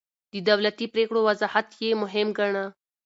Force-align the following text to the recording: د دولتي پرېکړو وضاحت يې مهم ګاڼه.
د 0.33 0.35
دولتي 0.49 0.85
پرېکړو 0.93 1.19
وضاحت 1.29 1.67
يې 1.81 1.91
مهم 2.03 2.27
ګاڼه. 2.37 2.65